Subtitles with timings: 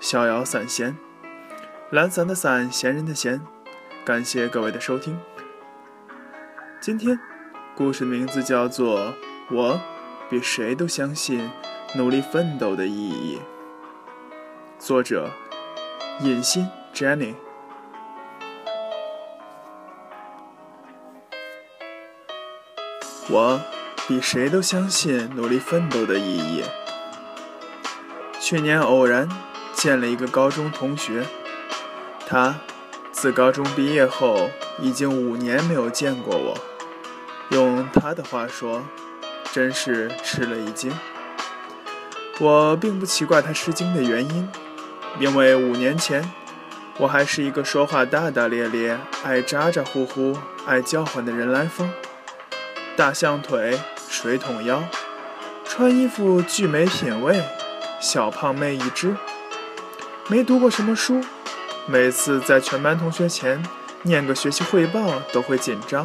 [0.00, 0.96] 逍遥散闲”，
[1.90, 3.40] 懒散的散，闲人的闲。
[4.04, 5.18] 感谢各位的收听。
[6.80, 7.18] 今天
[7.74, 9.00] 故事名字叫做
[9.50, 9.80] 《我
[10.30, 11.50] 比谁都相信
[11.96, 13.38] 努力奋斗的意义》，
[14.78, 15.30] 作者
[16.20, 17.34] 尹欣 Jenny。
[23.28, 23.60] 我
[24.06, 26.62] 比谁都相信努力奋斗的意义。
[28.38, 29.28] 去年偶然
[29.76, 31.22] 见了一个高中同学，
[32.26, 32.56] 他
[33.12, 36.56] 自高中毕业后已经五年没有见过我。
[37.50, 38.82] 用他的话说，
[39.52, 40.90] 真是吃了一惊。
[42.40, 44.50] 我并不奇怪他吃惊的原因，
[45.20, 46.28] 因为五年前
[46.96, 51.92] 我还是一个说话大大咧咧、爱咋咋呼呼、爱叫唤的人来疯。
[52.96, 54.82] 大象腿，水桶腰，
[55.66, 57.42] 穿衣服巨没品味，
[58.00, 59.14] 小胖妹一只。
[60.28, 61.24] 没读过什么书，
[61.86, 63.62] 每次在全班同学前
[64.02, 66.04] 念个学习汇报都会紧张。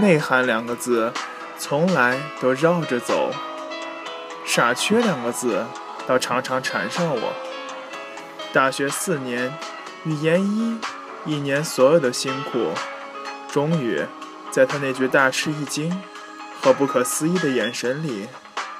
[0.00, 1.12] 内涵两个字，
[1.58, 3.32] 从来都绕着走。
[4.46, 5.66] 傻缺两个字，
[6.06, 7.32] 倒常常缠上我。
[8.52, 9.52] 大学四年，
[10.04, 10.78] 与研一
[11.24, 12.70] 一年所有的辛苦，
[13.50, 14.04] 终于。
[14.52, 16.00] 在他那句大吃一惊
[16.60, 18.28] 和不可思议的眼神里，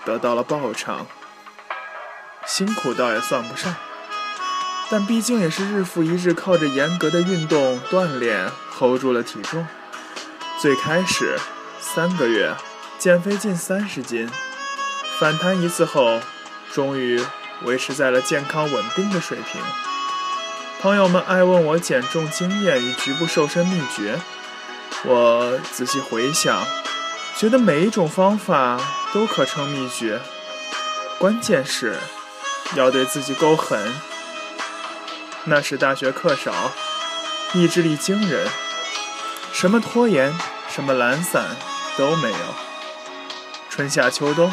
[0.05, 1.05] 得到了报偿。
[2.47, 3.75] 辛苦倒也算不上，
[4.97, 9.67] 但毕竟也是日复一日靠着严格的运动锻炼 hold 住了体重。
[10.63, 11.37] 最开始
[11.81, 12.55] 三个月
[12.97, 14.31] 减肥近三十斤，
[15.19, 16.21] 反弹一次后，
[16.73, 17.21] 终于
[17.65, 19.61] 维持在了健康稳定的水平。
[20.81, 24.21] 朋友们爱问我减重经验与局部瘦身秘诀。
[25.03, 26.65] 我仔细回想，
[27.37, 28.81] 觉得每一种方法
[29.13, 30.21] 都可称秘诀，
[31.19, 31.97] 关键是
[32.77, 33.93] 要对自己够狠。
[35.47, 36.73] 那时大学课少，
[37.53, 38.49] 意志力惊人，
[39.53, 40.33] 什么拖延、
[40.71, 41.45] 什么懒散
[41.99, 42.39] 都没有。
[43.69, 44.51] 春夏秋冬，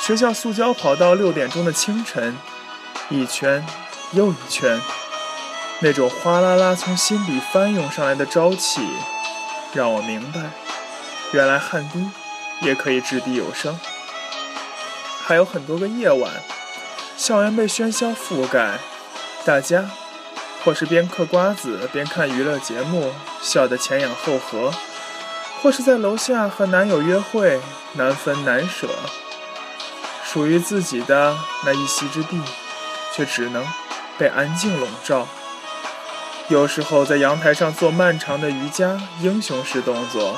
[0.00, 2.36] 学校塑胶跑道六点钟的清晨，
[3.08, 3.64] 一圈
[4.14, 4.80] 又一圈，
[5.78, 8.80] 那种哗啦啦从心底翻涌上来的朝气。
[9.72, 10.40] 让我明白，
[11.32, 12.04] 原来汗滴
[12.62, 13.78] 也可以掷地有声。
[15.22, 16.32] 还有很多个夜晚，
[17.16, 18.78] 校园被喧嚣覆盖，
[19.44, 19.84] 大家
[20.66, 24.72] 或是边嗑瓜子边看娱乐节目，笑得前仰后合；
[25.62, 27.60] 或是在楼下和男友约会，
[27.92, 28.88] 难分难舍。
[30.24, 32.40] 属于自己的那一席之地，
[33.14, 33.64] 却只能
[34.18, 35.28] 被安静笼罩。
[36.48, 40.36] 有时候在阳台上做漫长的瑜伽英雄式动作，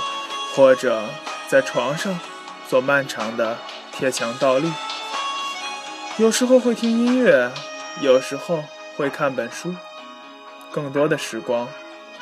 [0.54, 1.04] 或者
[1.48, 2.20] 在床上
[2.68, 3.56] 做漫长的
[3.92, 4.70] 贴墙倒立。
[6.18, 7.50] 有时候会听音乐，
[8.02, 8.62] 有时候
[8.98, 9.74] 会看本书，
[10.72, 11.68] 更多的时光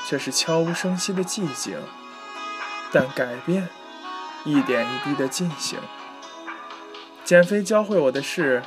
[0.07, 1.77] 却是悄无声息的寂静。
[2.93, 3.69] 但改变
[4.45, 5.79] 一点一滴的进行。
[7.25, 8.63] 减肥教会我的事，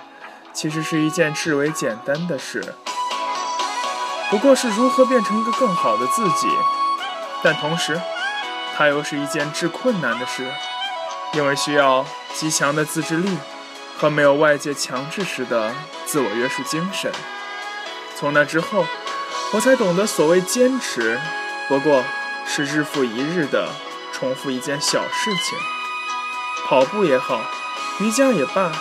[0.54, 2.76] 其实是一件至为简单的事。
[4.30, 6.48] 不过是如何变成一个更好的自己，
[7.42, 8.00] 但同时，
[8.76, 10.46] 它又是一件至困难的事，
[11.34, 13.38] 因为需要极强的自制力
[13.98, 15.74] 和没有外界强制时的
[16.06, 17.12] 自我约束精神。
[18.18, 18.86] 从那之后，
[19.52, 21.20] 我才懂得所谓坚持，
[21.68, 22.04] 不过
[22.46, 23.68] 是日复一日的
[24.14, 25.58] 重复一件小事情，
[26.68, 27.42] 跑步也好，
[28.00, 28.72] 瑜伽也罢，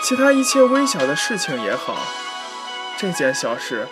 [0.00, 1.96] 其他一切微小的事情也好，
[2.96, 3.88] 这件小事。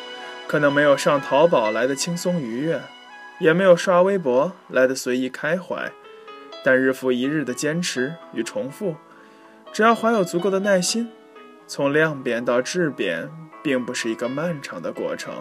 [0.47, 2.83] 可能没有上淘宝来的轻松愉悦，
[3.39, 5.93] 也没有刷微博来的随意开怀，
[6.65, 8.97] 但日复一日的坚持与重复，
[9.73, 11.11] 只要怀有足够的耐心，
[11.69, 13.31] 从量变到质变，
[13.63, 15.35] 并不是一个漫长的过程。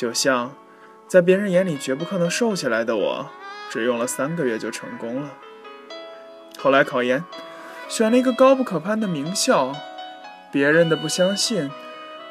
[0.00, 0.56] 就像，
[1.06, 3.26] 在别人眼里绝不可能瘦下来的我，
[3.68, 5.28] 只用了三个月就成功了。
[6.56, 7.22] 后来考研，
[7.86, 9.76] 选了一个高不可攀的名校，
[10.50, 11.70] 别人的不相信。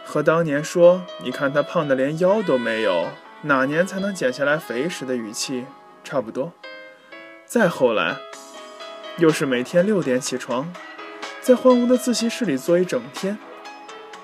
[0.03, 3.09] 和当年说“你看他胖的连腰都没有，
[3.43, 5.67] 哪年才能减下来肥”时的语气
[6.03, 6.51] 差不多。
[7.45, 8.17] 再后来，
[9.19, 10.73] 又是每天六点起床，
[11.39, 13.37] 在荒芜的自习室里坐一整天，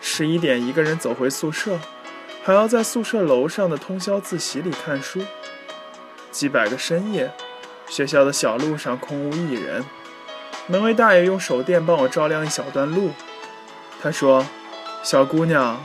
[0.02, 1.78] 十一点一个人走回宿舍，
[2.46, 5.20] 还要在宿舍楼上的通宵自习里看书。
[6.30, 7.34] 几百个深夜，
[7.88, 9.84] 学校的小路上空无一人，
[10.68, 13.14] 门卫大爷用手电帮我照亮一小段路。
[14.00, 14.46] 他说
[15.02, 15.82] ：“小姑娘，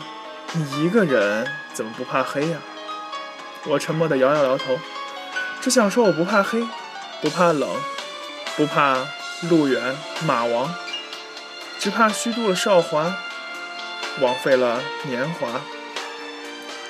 [0.53, 2.59] 你一个人怎么不怕黑呀？”
[3.65, 4.79] 我沉默地摇摇摇头，
[5.62, 6.62] 只想说我不怕黑，
[7.23, 7.71] 不怕冷，
[8.59, 8.99] 不怕
[9.49, 9.97] 路远
[10.27, 10.75] 马亡，
[11.79, 13.15] 只怕虚度了韶华，
[14.21, 15.62] 枉费了年华。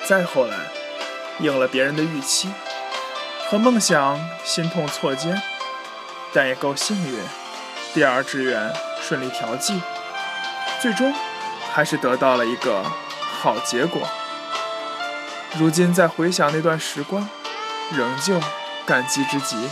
[0.07, 0.57] 再后来，
[1.39, 2.49] 应了别人的预期。
[3.49, 5.41] 和梦想心痛错肩，
[6.33, 7.19] 但也够幸运。
[7.93, 9.81] 第二志愿顺利调剂，
[10.79, 11.13] 最终
[11.73, 12.81] 还是得到了一个
[13.41, 14.01] 好结果。
[15.59, 17.27] 如今再回想那段时光，
[17.91, 18.39] 仍旧
[18.85, 19.69] 感激之极。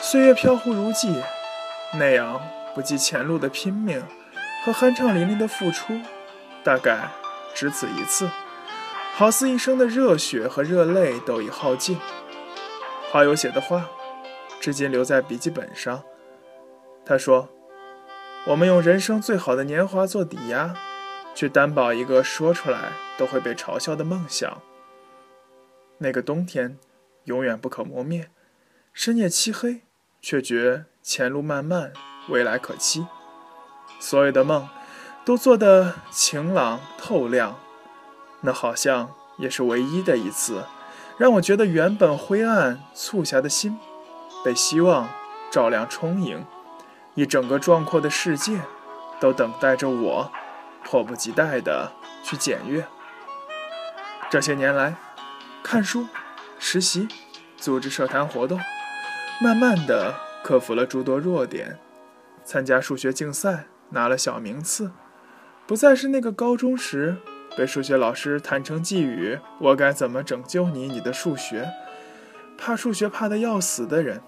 [0.00, 1.22] 岁月飘忽如寄，
[1.94, 2.42] 那样
[2.74, 4.04] 不计前路的拼命
[4.64, 6.00] 和酣畅淋漓的付出，
[6.64, 7.08] 大概
[7.54, 8.28] 只此一次。
[9.14, 11.98] 好似一生的热血和热泪都已耗尽。
[13.10, 13.90] 好友写的话，
[14.58, 16.02] 至今留在笔记本上。
[17.04, 17.48] 他说
[18.48, 20.74] ：“我们用人生最好的年华做抵押，
[21.34, 24.62] 去担保一个说出来都会被嘲笑的梦想。
[25.98, 26.78] 那个冬天，
[27.24, 28.30] 永远不可磨灭。
[28.94, 29.82] 深夜漆黑，
[30.20, 31.92] 却觉前路漫漫，
[32.28, 33.06] 未来可期。
[34.00, 34.68] 所有的梦，
[35.24, 37.58] 都做得晴朗透亮。
[38.42, 40.64] 那好像也是唯一的一次。”
[41.18, 43.78] 让我觉得原本灰暗促狭的心，
[44.44, 45.08] 被希望
[45.50, 46.44] 照亮充盈，
[47.14, 48.58] 一整个壮阔的世界
[49.20, 50.32] 都等待着我，
[50.82, 51.92] 迫不及待地
[52.24, 52.84] 去检阅。
[54.30, 54.96] 这些年来，
[55.62, 56.08] 看书、
[56.58, 57.06] 实习、
[57.58, 58.58] 组织社团活动，
[59.40, 61.78] 慢慢地克服了诸多弱点，
[62.42, 64.90] 参加数学竞赛拿了小名次，
[65.66, 67.18] 不再是那个高中时。
[67.56, 70.88] 被数学老师坦诚寄语：“我该怎么拯救你？
[70.88, 71.70] 你的数学，
[72.56, 74.22] 怕数学怕得要死的人。”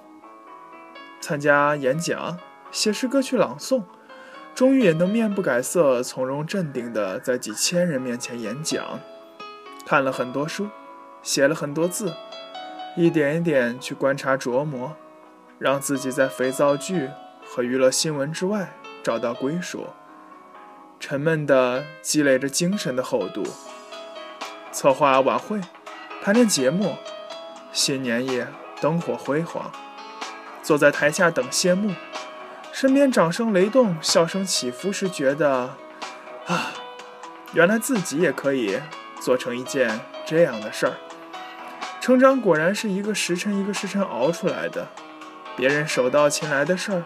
[1.21, 2.39] 参加演讲、
[2.71, 3.83] 写诗歌去朗诵，
[4.55, 9.01] 终于也能面不改色、从容镇定地在几千人面前演讲。
[9.87, 10.69] 看了很多书，
[11.23, 12.13] 写了很多字，
[12.95, 14.95] 一点一点去观察琢磨，
[15.59, 17.09] 让自己在肥皂剧
[17.47, 19.87] 和娱乐新闻之外找到归属。
[21.07, 23.45] 沉闷地积累着精神的厚度。
[24.73, 25.61] 策划晚会，
[26.23, 26.97] 排练节目，
[27.75, 28.49] 新年夜
[28.81, 29.71] 灯火辉煌。
[30.63, 31.93] 坐在台下等谢幕，
[32.73, 35.75] 身边掌声雷动，笑声起伏时，觉得
[36.47, 36.73] 啊，
[37.53, 38.81] 原来自己也可以
[39.21, 40.95] 做成一件这样的事儿。
[42.01, 44.89] 成长果然是一个时辰一个时辰熬出来的。
[45.55, 47.05] 别人手到擒来的事儿，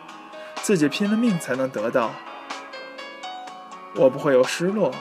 [0.62, 2.14] 自己拼了命才能得到。
[3.94, 4.94] 我不会有失落，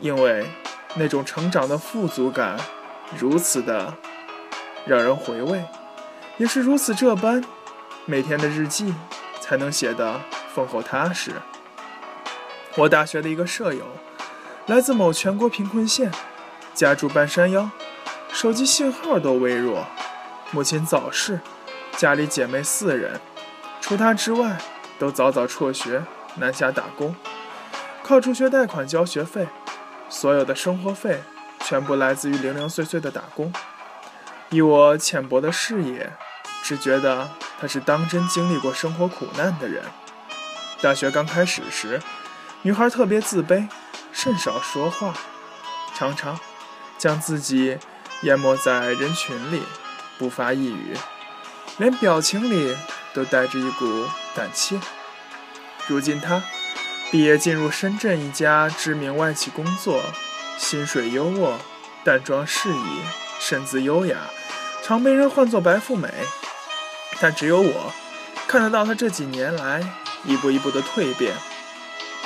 [0.00, 0.46] 因为
[0.94, 2.58] 那种成长的富足感
[3.16, 3.94] 如此的
[4.84, 5.64] 让人回味，
[6.38, 7.44] 也是如此这般，
[8.04, 8.94] 每天的日记
[9.40, 10.20] 才能写得
[10.54, 11.32] 丰厚踏实。
[12.76, 13.84] 我大学的一个舍友，
[14.66, 16.10] 来自某全国贫困县，
[16.74, 17.70] 家住半山腰，
[18.32, 19.86] 手机信号都微弱，
[20.50, 21.40] 母亲早逝，
[21.96, 23.20] 家里姐妹四人，
[23.80, 24.58] 除她之外
[24.98, 26.02] 都早早辍学
[26.36, 27.14] 南下打工。
[28.06, 29.48] 靠助学贷款交学费，
[30.08, 31.20] 所有的生活费
[31.64, 33.52] 全部来自于零零碎碎的打工。
[34.50, 36.12] 以我浅薄的视野，
[36.62, 37.28] 只觉得
[37.60, 39.82] 他是当真经历过生活苦难的人。
[40.80, 42.00] 大学刚开始时，
[42.62, 43.66] 女孩特别自卑，
[44.12, 45.12] 甚少说话，
[45.96, 46.38] 常常
[46.96, 47.76] 将自己
[48.22, 49.64] 淹没在人群里，
[50.16, 50.96] 不发一语，
[51.78, 52.76] 连表情里
[53.12, 54.78] 都带着一股胆怯。
[55.88, 56.40] 如今她。
[57.08, 60.02] 毕业进入深圳一家知名外企工作，
[60.58, 61.52] 薪水优渥，
[62.02, 63.00] 淡妆适宜，
[63.38, 64.16] 身姿优雅，
[64.82, 66.08] 常被人唤作白富美。
[67.20, 67.92] 但只有我
[68.48, 69.82] 看得到她这几年来
[70.24, 71.32] 一步一步的蜕变，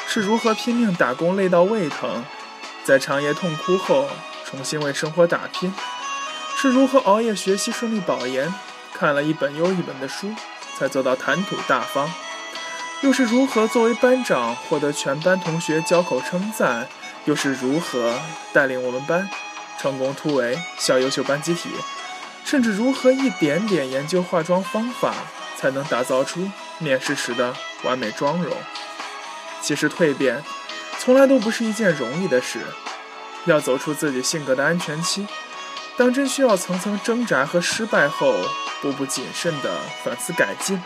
[0.09, 2.25] 是如何拼命打工累到胃疼，
[2.83, 4.09] 在长夜痛哭后
[4.47, 5.73] 重新为生活打拼，
[6.57, 8.53] 是如何熬夜学习顺利保研，
[8.95, 10.35] 看了一本又一本的书
[10.79, 12.11] 才做到谈吐大方。
[13.03, 16.87] 又是如何作为班长获得全班同学交口称赞？
[17.25, 18.19] 又是如何
[18.53, 19.29] 带领我们班
[19.79, 21.71] 成功突围校优秀班集体？
[22.45, 25.15] 甚至如何一点点研究化妆方法，
[25.57, 27.55] 才能打造出面试时的
[27.85, 28.55] 完美妆容？
[29.63, 30.43] 其实蜕变
[30.99, 32.61] 从来都不是一件容易的事，
[33.47, 35.27] 要走出自己性格的安全期，
[35.97, 38.35] 当真需要层层挣扎和失败后，
[38.83, 40.79] 步步谨慎的反思改进。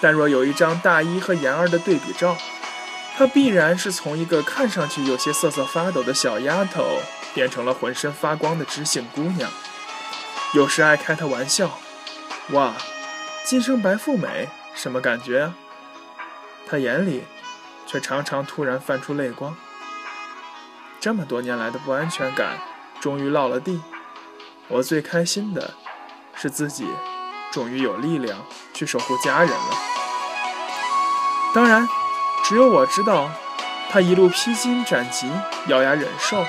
[0.00, 2.36] 但若有一张大一和研二的对比照，
[3.16, 7.00] 她必然是从一个看上去有些瑟瑟发抖的小丫头，
[7.34, 9.50] 变成了浑身发光的知性姑娘。
[10.54, 11.78] 有时爱开她玩笑
[12.52, 12.74] ：“哇，
[13.44, 15.54] 今生白富美，什么感觉啊？”
[16.68, 17.24] 她眼里
[17.86, 19.56] 却常常突然泛出泪光。
[21.00, 22.58] 这么多年来的不安全感
[23.00, 23.80] 终于落了地，
[24.68, 25.74] 我最开心的
[26.34, 26.86] 是自己
[27.56, 28.44] 终于有力量
[28.74, 29.78] 去守护家人了。
[31.54, 31.88] 当然，
[32.44, 33.30] 只有我知道，
[33.90, 35.26] 他一路披荆斩棘、
[35.68, 36.44] 咬牙忍受，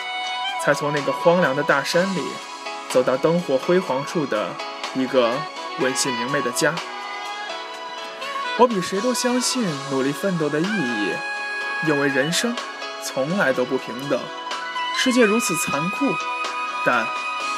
[0.65, 2.21] 才从那个荒凉的大山里
[2.89, 4.49] 走到灯火辉煌处的
[4.95, 5.31] 一个
[5.79, 6.75] 温馨明媚的家。
[8.57, 11.13] 我比谁都相信努力奋斗的意义，
[11.87, 12.53] 因为人生
[13.01, 14.19] 从来都不平等。
[14.97, 16.13] 世界如此残酷，
[16.85, 17.07] 但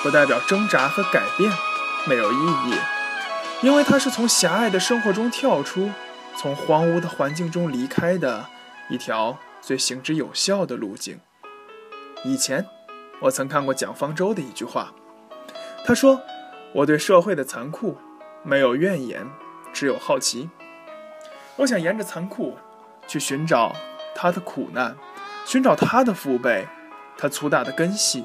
[0.03, 1.51] 不代表挣扎和改变
[2.05, 2.75] 没有意义，
[3.61, 5.91] 因为它是从狭隘的生活中跳出，
[6.37, 8.45] 从荒芜的环境中离开的
[8.89, 11.19] 一条最行之有效的路径。
[12.23, 12.65] 以前，
[13.21, 14.93] 我曾看过蒋方舟的一句话，
[15.85, 16.21] 他说
[16.73, 17.97] ：“我对社会的残酷
[18.43, 19.27] 没有怨言，
[19.73, 20.49] 只有好奇。
[21.57, 22.57] 我想沿着残酷
[23.07, 23.75] 去寻找
[24.15, 24.95] 他的苦难，
[25.45, 26.67] 寻找他的父辈。”
[27.21, 28.23] 他粗大的根系，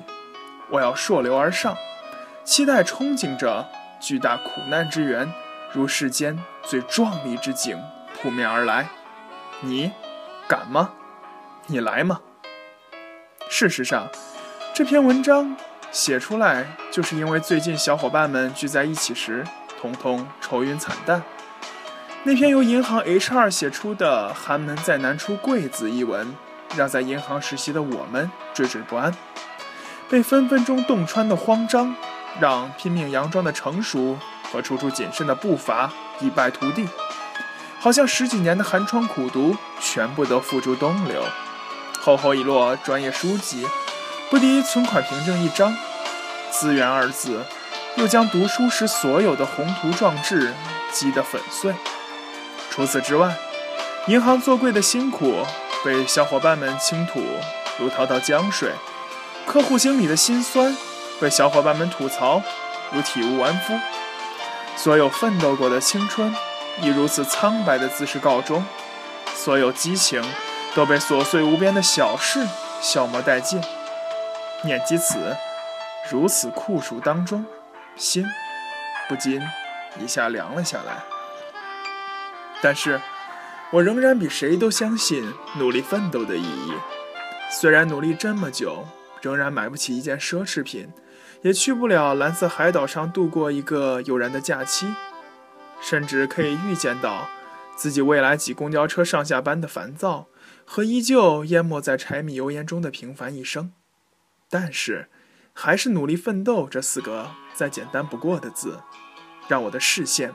[0.71, 1.77] 我要溯流而上，
[2.45, 3.69] 期待憧憬着
[4.07, 5.33] 巨大苦难之源，
[5.73, 7.83] 如世间最壮丽之景
[8.15, 8.87] 扑面而来。
[9.63, 9.91] 你
[10.47, 10.91] 敢吗？
[11.69, 12.21] 你来吗？
[13.49, 14.07] 事实上，
[14.75, 15.57] 这篇文章
[15.91, 19.43] 写出来，就是因为最近小伙伴们聚在一起时，
[19.81, 21.23] 通通愁云惨淡。
[22.25, 26.35] 那篇由银行 HR 写出的“寒门再难出贵子”一文。
[26.77, 29.15] 让在银行实习的我们惴惴不安，
[30.11, 31.95] 被分分钟洞穿的慌张，
[32.41, 34.19] 让拼命佯装的成熟
[34.53, 36.89] 和处处谨慎的步伐一败涂地，
[37.81, 41.23] 好像十几年的寒窗苦读全部都付诸东流。
[42.01, 43.67] 厚厚一摞专业书籍，
[44.31, 45.75] 不敌存款凭证一张，
[46.51, 47.45] 资源二字，
[47.97, 50.53] 又将读书时所有的宏图壮志
[50.93, 51.75] 击得粉碎。
[52.71, 53.37] 除此之外，
[54.09, 55.45] 银行做柜的辛苦。
[55.85, 57.23] 被小伙伴们倾吐
[57.79, 58.73] 如滔滔江水，
[59.45, 60.75] 客户经理的心酸
[61.21, 62.43] 被小伙伴们吐槽
[62.93, 63.75] 如体无完肤。
[64.77, 66.35] 所有奋斗过的青春
[66.81, 68.65] 以如此苍白的姿势告终，
[69.35, 70.23] 所有激情
[70.75, 72.47] 都被琐碎无边的小事
[72.81, 73.61] 消磨殆尽。
[74.65, 75.37] 念及此
[76.11, 77.45] 如此酷暑当中，
[77.97, 78.27] 心
[79.09, 79.41] 不禁
[79.99, 81.03] 一下凉了下来。
[82.63, 83.01] 但是。
[83.71, 86.75] 我仍然比谁都相信努力奋斗的意义。
[87.51, 88.87] 虽然努力这么久，
[89.25, 90.89] 仍然买不起一件奢侈品，
[91.43, 94.87] 也去不了蓝色海岛上度过一个悠然的假期，
[95.81, 97.29] 甚至可以预见到
[97.77, 100.27] 自己未来挤公交车上下班的烦躁
[100.65, 103.73] 和依旧淹没在柴米油盐中的平凡一生，
[104.49, 105.09] 但是，
[105.53, 108.81] 还是努力奋斗这四个再简单不过的字，
[109.49, 110.33] 让我的视线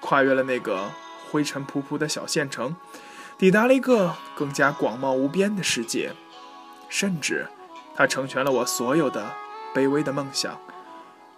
[0.00, 0.90] 跨越了那个。
[1.32, 2.74] 灰尘仆仆的小县城，
[3.38, 6.10] 抵达了一个更加广袤无边的世界，
[6.88, 7.46] 甚至，
[8.00, 9.30] 它成全了我所有的
[9.74, 10.58] 卑微的梦想。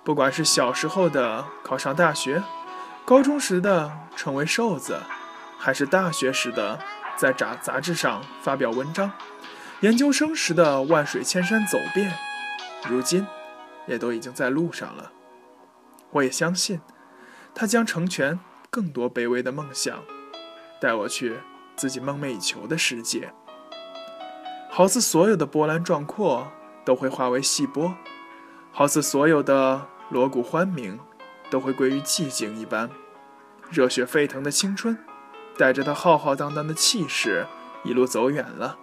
[0.05, 2.41] 不管是小时候的考上大学，
[3.05, 5.01] 高中时的成为瘦子，
[5.59, 6.79] 还是大学时的
[7.17, 9.11] 在杂杂志上发表文章，
[9.81, 12.17] 研究生时的万水千山走遍，
[12.89, 13.27] 如今，
[13.89, 15.11] 也都已经在路上了。
[16.13, 16.81] 我也相信，
[17.53, 18.39] 它将成全。
[18.71, 20.05] 更多卑微的梦想，
[20.81, 21.41] 带我去
[21.75, 23.35] 自己梦寐以求的世界。
[24.75, 26.51] 好似所有的波澜壮阔
[26.83, 27.95] 都会化为细波，
[28.73, 30.99] 好似所有的锣鼓欢鸣
[31.51, 32.89] 都会归于寂静一般。
[33.71, 34.97] 热血沸腾的青春，
[35.59, 37.47] 带着它浩浩荡荡的气势，
[37.85, 38.79] 一路走远了，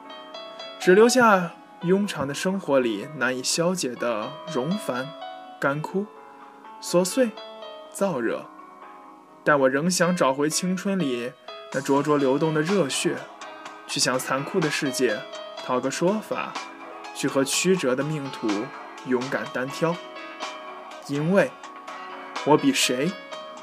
[0.79, 5.10] 只留下庸常的生活里难以消解的荣烦、
[5.60, 6.05] 干枯、
[6.79, 7.31] 琐碎、
[7.91, 8.46] 燥热。
[9.43, 11.34] 但我仍想找回青春里
[11.74, 13.15] 那灼灼流动的热血，
[13.88, 15.19] 去向残酷的世界
[15.70, 16.52] 讨个说法，
[17.14, 18.50] 去和曲折的命途
[19.06, 19.96] 勇敢单挑。
[21.06, 21.52] 因为，
[22.46, 23.12] 我比谁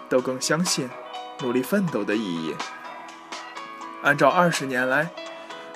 [0.09, 0.89] 都更相信
[1.41, 2.55] 努力奋斗的意义。
[4.05, 5.11] 按照二十年来，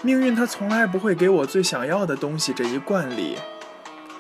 [0.03, 3.37] 命运它从来不会给我最想要的东西这一惯例，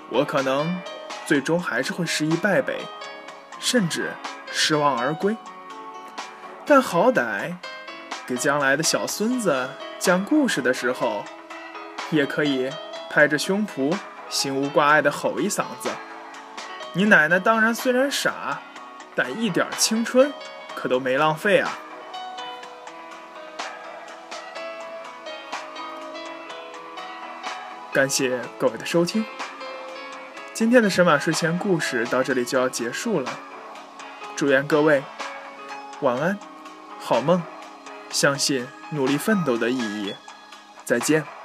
[0.09, 0.81] 我可能
[1.27, 2.81] 最终还是会失意败北，
[3.61, 4.11] 甚至
[4.51, 5.37] 失望而归。
[6.67, 7.55] 但好歹，
[8.27, 11.25] 给将来的小孙子讲故事的时候，
[12.11, 12.71] 也可以
[13.09, 13.97] 拍着胸脯、
[14.29, 15.91] 心无挂碍地吼一嗓子
[16.95, 18.61] ：“你奶奶当然虽然傻，
[19.15, 20.33] 但一点青春
[20.75, 21.79] 可都没浪费啊！”
[27.93, 29.25] 感谢各位的收听。
[30.53, 33.31] 今天的神马睡前故事到这里就要结束了，
[34.37, 35.03] 祝愿各位
[36.01, 36.39] 晚安，
[37.01, 37.43] 好梦，
[38.11, 40.15] 相信努力奋斗的意义。
[40.85, 41.40] 再见。